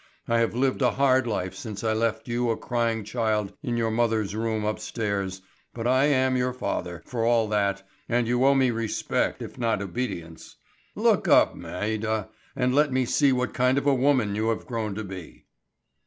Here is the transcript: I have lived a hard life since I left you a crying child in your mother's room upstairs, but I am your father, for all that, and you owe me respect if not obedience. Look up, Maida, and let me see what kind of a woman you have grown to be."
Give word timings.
I 0.27 0.39
have 0.39 0.55
lived 0.55 0.81
a 0.81 0.89
hard 0.89 1.27
life 1.27 1.53
since 1.53 1.83
I 1.83 1.93
left 1.93 2.27
you 2.27 2.49
a 2.49 2.57
crying 2.57 3.03
child 3.03 3.53
in 3.61 3.77
your 3.77 3.91
mother's 3.91 4.35
room 4.35 4.65
upstairs, 4.65 5.43
but 5.75 5.85
I 5.85 6.05
am 6.05 6.35
your 6.35 6.53
father, 6.53 7.03
for 7.05 7.23
all 7.23 7.47
that, 7.49 7.87
and 8.09 8.27
you 8.27 8.43
owe 8.43 8.55
me 8.55 8.71
respect 8.71 9.43
if 9.43 9.59
not 9.59 9.79
obedience. 9.79 10.55
Look 10.95 11.27
up, 11.27 11.55
Maida, 11.55 12.29
and 12.55 12.73
let 12.73 12.91
me 12.91 13.05
see 13.05 13.31
what 13.31 13.53
kind 13.53 13.77
of 13.77 13.85
a 13.85 13.93
woman 13.93 14.33
you 14.33 14.49
have 14.49 14.65
grown 14.65 14.95
to 14.95 15.03
be." 15.03 15.45